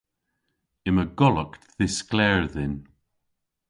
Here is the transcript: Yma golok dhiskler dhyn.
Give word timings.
Yma 0.87 1.05
golok 1.19 1.51
dhiskler 1.77 2.39
dhyn. 2.53 2.75